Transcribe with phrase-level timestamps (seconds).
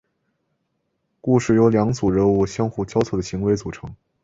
[1.21, 3.95] 故事由两组人物互相交错的行为组成。